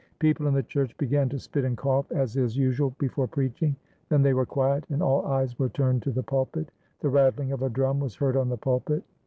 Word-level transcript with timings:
People 0.17 0.47
in 0.47 0.55
the 0.55 0.63
church 0.63 0.97
began 0.97 1.29
to 1.29 1.37
spit 1.37 1.63
and 1.63 1.77
cough, 1.77 2.11
as 2.11 2.35
is 2.35 2.57
usual 2.57 2.95
before 2.97 3.27
preaching; 3.27 3.75
then 4.09 4.23
they 4.23 4.33
were 4.33 4.47
quiet, 4.47 4.83
and 4.89 5.03
all 5.03 5.23
eyes 5.27 5.59
were 5.59 5.69
turned 5.69 6.01
to 6.01 6.11
the 6.11 6.23
pulpit. 6.23 6.71
The 7.01 7.09
rattling 7.09 7.51
of 7.51 7.61
a 7.61 7.69
drum 7.69 7.99
was 7.99 8.15
heard 8.15 8.35
on 8.35 8.49
the 8.49 8.57
pulpit. 8.57 9.03